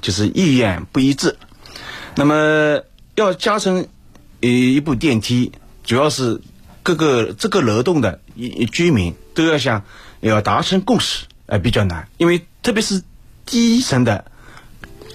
[0.00, 1.36] 就是意愿不一致。
[2.14, 2.82] 那么
[3.14, 3.86] 要加成
[4.40, 5.52] 一一部电梯，
[5.84, 6.40] 主要是
[6.82, 9.84] 各个这个楼栋的一居民都要想
[10.20, 13.02] 要达成共识，呃，比较难，因为特别是
[13.46, 14.24] 低层的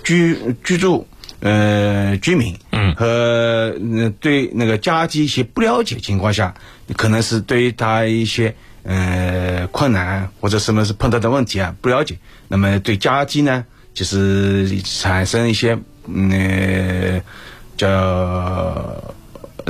[0.04, 1.08] 居居住
[1.40, 2.96] 呃居民，嗯。
[2.96, 6.54] 和呃对那个家居一些不了解情况下，
[6.96, 17.22] 可能是对于他一些呃困难或者什么是碰到的问题啊不了解，那么对家基呢，就是产生一些嗯、呃
[17.76, 19.14] 叫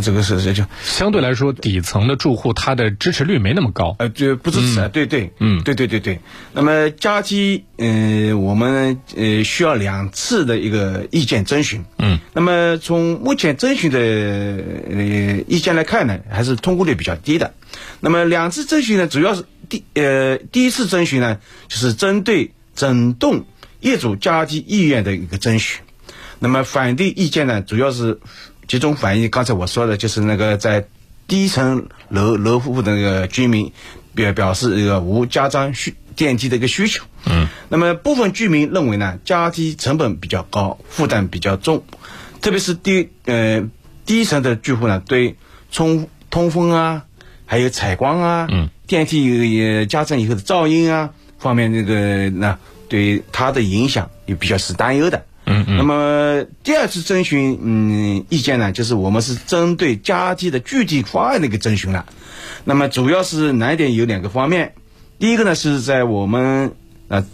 [0.02, 3.96] 这个是是叫相对来说，底层的住户他的支持率没那么高。
[4.00, 6.20] 呃，就不支持啊，对对，嗯对对对对。
[6.52, 11.86] 那么加基，呃，我们呃需要两次的一个意见征询。
[12.00, 17.54] 嗯，那么从目前征询的呃意见来看呢，还是通过率比较低的。
[18.00, 23.46] 那么两次征询呢，主要是第呃第一次征询呢，就是针对整栋
[23.84, 25.82] 业主家基意愿的一个征询。
[26.40, 28.20] 那么反对意见呢，主要是
[28.68, 30.88] 集中反映刚才我说的，就是那个在
[31.28, 33.72] 低层楼楼户的那个居民
[34.16, 37.04] 表表示这个无加装需电梯的一个需求。
[37.26, 41.84] 嗯，那么部分居民认为呢，加梯成本比较高，负担比较重，
[42.42, 43.64] 特别是低呃
[44.06, 45.38] 低层的住户呢，对
[45.72, 47.06] 通通风啊，
[47.46, 52.60] 还有采光啊，嗯，电梯也加装以后的噪音啊方面，这个那
[52.94, 55.26] 对它的影响也比较是担忧的。
[55.48, 62.06] 嗯嗯那么第二次征询，嗯，意见呢，就是我们是针对家基的具体方案的一个征询了。
[62.66, 64.76] 那么主要是难点有两个方面，
[65.18, 66.76] 第一个呢是在我们
[67.08, 67.26] 呃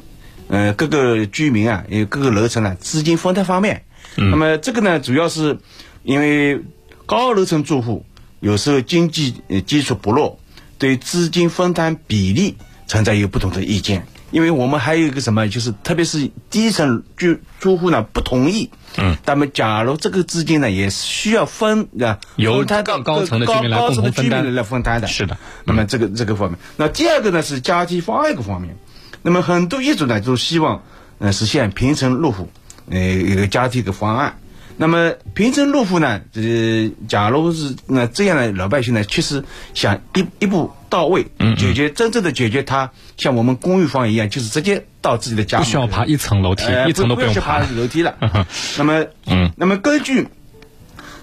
[0.47, 3.83] 呃各个居民啊，有各个楼层呢资金分摊方面。
[4.15, 5.57] 那么这个呢，主要是
[6.03, 6.61] 因为
[7.05, 8.05] 高楼层住户
[8.39, 10.39] 有时候经济呃基础薄弱，
[10.77, 12.55] 对资金分摊比例
[12.87, 14.07] 存在有不同的意见。
[14.31, 25.01] 因为我们还有一个什么，就是特别是低层住住户呢不同意，嗯，那么假如这个资金呢也是需要分啊，由他到更高层的居民来高共同分担。
[25.01, 25.07] 的。
[25.07, 25.37] 是的。
[25.65, 28.77] 那么这个这个方面，那第二个呢是家基方案一个方面，
[29.21, 30.83] 那么很多业主呢都希望
[31.17, 32.49] 呃实现平层入户，
[32.89, 34.39] 呃一个家基一个方案。
[34.81, 47.65] 那么平层入户呢，呃，假如是那这样的老百姓呢，确实想一一步到位，嗯解决真正的解决他像我们公寓房一样，就是直接到自己的家，不需要爬一层楼梯，呃一层都用不要去爬爬。
[47.75, 48.15] 楼梯了。
[48.79, 50.29] 那么，嗯，那么根据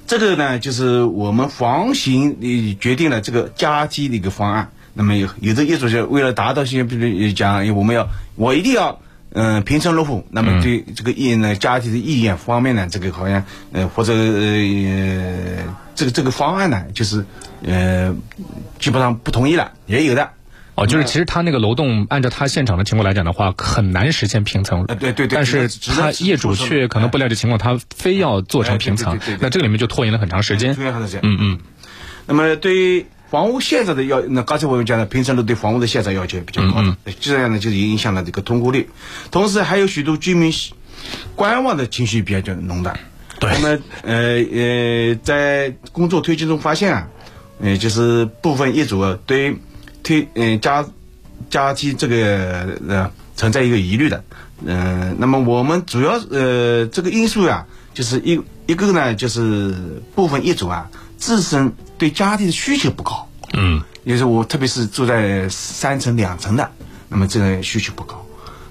[0.07, 4.71] 这个呢，就是我们房型呃决定了这个加梯的一个方案。
[4.93, 9.01] 那么有有的业主就为了达到些，比如讲我们要我一定要。
[9.33, 15.65] 嗯，平层入户，那么对这个意呢家庭的意愿方面呢，这个好像呃或者呃
[15.95, 17.25] 这个这个方案呢，就是
[17.65, 18.15] 呃
[18.79, 20.31] 基本上不同意了，也有的。
[20.75, 24.85] 哦，就是其实他那个楼栋，按照他现场的情况来讲的话，很难实现平层。
[24.89, 31.21] 呃对对对但是他业主却可能不了解情况，他非要做成平层那这个里面就拖延了很长时间拖延很长时间。
[31.25, 31.59] 嗯嗯
[32.27, 38.89] 那么对于房屋现在的要，那刚才我们讲的平层楼对房屋的现在要求比较高的，这样呢就是影响了这个通过率，
[39.31, 40.53] 同时还有许多居民
[41.35, 42.99] 观望的情绪比较浓的。
[43.39, 47.09] 对那么呃呃，在工作推进中发现啊，
[47.61, 49.57] 呃，就是部分业主啊对
[50.03, 50.87] 推呃加
[51.51, 54.25] 加梯这个呃存在一个疑虑的。
[54.65, 63.83] 嗯、那么我们主要呃这个因素呀、就是一一个呢就是部分业主啊自身对家电的需求不高，嗯。
[64.05, 66.71] 也就是我特别是住在三层两层的，
[67.09, 68.25] 那么这个需求不高，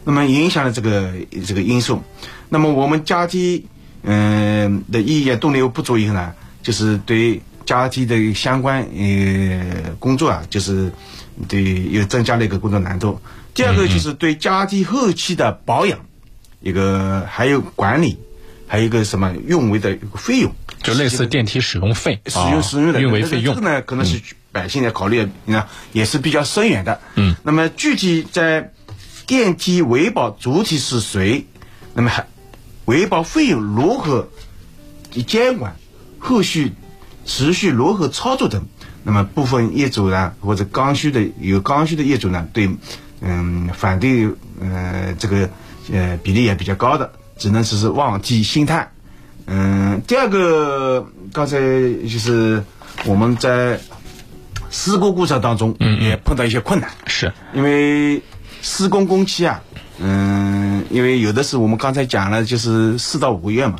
[0.06, 1.12] 那么影响了这个
[1.46, 2.02] 这个因素。
[2.48, 3.62] 那么我们家庭
[4.04, 6.32] 嗯、的意愿动力又不足以后呢，
[6.64, 10.90] 就是对家庭的相关呃工作啊，就是
[11.50, 13.20] 对又增加了一个工作难度。
[13.54, 16.00] 第二个就是对家庭后期的保养，
[16.62, 18.18] 一个还有管理，
[18.68, 23.70] 还有一个什么运维的一个费用，就类似电梯使用费、使用使用的啊运维费用这个。
[23.70, 24.22] 呢，可能是
[24.52, 27.00] 百姓的考虑，你看也是比较深远的。
[27.16, 28.72] 嗯，那么具体在
[29.28, 31.46] 电梯维保主体是谁？
[31.94, 32.26] 那么还
[32.86, 34.30] 维保费用如何
[35.28, 35.76] 监管？
[36.20, 36.74] 后续
[37.26, 38.66] 持续如何操作等？
[39.04, 42.70] 那么部分业主呢，或者刚需的有刚需的业主呢，对
[43.22, 44.28] 嗯反对
[44.60, 45.48] 呃这个
[45.92, 48.90] 呃比例也比较高的，只能只是望季兴叹。
[49.48, 51.60] 嗯，第二个刚才
[52.08, 52.64] 就是
[53.06, 53.80] 我们在
[54.72, 58.22] 施工过程当中，嗯也碰到一些困难，是，因为
[58.62, 59.62] 施工工期啊，
[60.00, 63.76] 嗯，因为有的是我们刚才讲了，就是四到五个月嘛。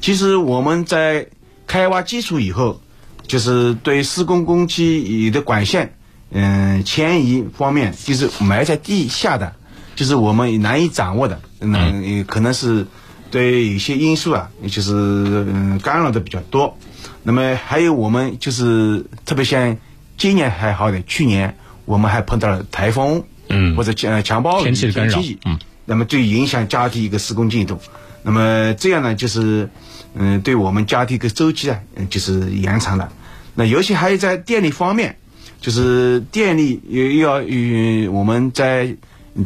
[0.00, 1.26] 其实我们在
[1.66, 2.78] 开挖基础以后，
[3.26, 5.90] 就是对施工工期有的管线，
[6.30, 9.50] 嗯，迁移方面，就是埋在地下的，
[9.96, 12.86] 就是我们难以掌握的，那、可能是
[13.30, 16.76] 对有些因素啊，就是嗯干扰的比较多。
[17.22, 19.76] 那么还有我们就是特别像
[20.16, 27.78] 今年还好点，去年我们还碰到了台风，嗯或者强强暴雨天气的干扰嗯，那么就影响家庭一个施工进度。
[28.22, 29.68] 那么这样呢，就是
[30.14, 33.12] 嗯，对我们家庭一个周期啊，嗯就是延长了。
[33.54, 35.16] 那尤其还有在电力方面，
[35.60, 38.96] 就是电力也要与我们在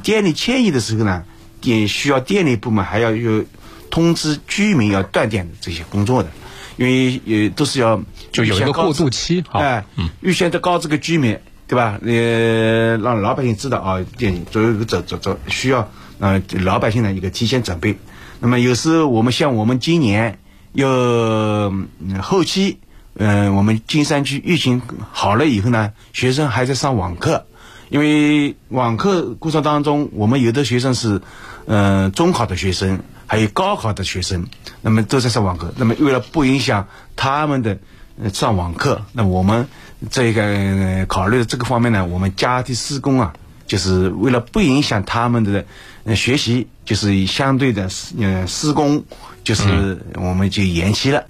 [0.02, 1.24] 电力迁移的时候呢，
[1.62, 3.44] 也需要电力部门还要有
[3.90, 6.28] 通知居民要断电的这些工作的，
[6.76, 8.00] 因为也都是要
[8.32, 9.84] 就有一个过渡期好哎，
[10.20, 11.98] 预先的告知个居民，对吧？
[12.04, 17.96] 呃，让老百姓知道啊，电力作为走走走，需要呃老百姓的一个提前准备。
[18.38, 20.38] 那么有时候我们像我们今年
[20.72, 21.88] 又、嗯
[22.22, 22.78] 后期，
[23.14, 24.80] 嗯、我们金山区疫情
[25.12, 27.44] 好了以后呢，学生还在上网课，
[27.90, 31.20] 因为网课过程当中，我们有的学生是，
[31.66, 34.46] 呃，中考的学生，还有高考的学生，
[34.80, 35.74] 那么都在上网课。
[35.76, 37.78] 那么为了不影响他们的
[38.22, 39.66] 呃上网课，那我们
[40.08, 43.34] 这个、呃考虑的这个方面呢，我们家庭施工啊，
[43.66, 45.64] 就是为了不影响他们的
[46.04, 49.02] 呃学习，就是相对的施呃施工，
[49.42, 51.18] 就是我们就延期了。